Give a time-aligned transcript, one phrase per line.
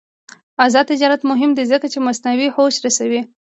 [0.65, 3.21] آزاد تجارت مهم دی ځکه چې مصنوعي هوش رسوي.